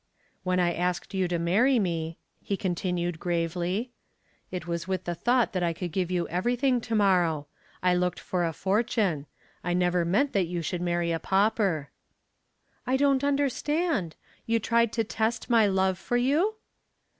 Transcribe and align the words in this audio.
"When 0.41 0.59
I 0.59 0.73
asked 0.73 1.13
you 1.13 1.27
to 1.27 1.37
marry 1.37 1.77
me," 1.77 2.17
he 2.41 2.57
continued 2.57 3.19
gravely, 3.19 3.91
"it 4.49 4.65
was 4.65 4.87
with 4.87 5.03
the 5.03 5.13
thought 5.13 5.53
that 5.53 5.61
I 5.61 5.73
could 5.73 5.91
give 5.91 6.09
you 6.09 6.27
everything 6.27 6.81
to 6.81 6.95
morrow. 6.95 7.45
I 7.83 7.93
looked 7.93 8.19
for 8.19 8.43
a 8.43 8.51
fortune. 8.51 9.27
I 9.63 9.75
never 9.75 10.03
meant 10.03 10.33
that 10.33 10.47
you 10.47 10.63
should 10.63 10.81
marry 10.81 11.11
a 11.11 11.19
pauper." 11.19 11.91
"I 12.87 12.97
don't 12.97 13.23
understand. 13.23 14.15
You 14.47 14.57
tried 14.57 14.91
to 14.93 15.03
test 15.03 15.51
my 15.51 15.67
love 15.67 15.99
for 15.99 16.17
you?" 16.17 16.55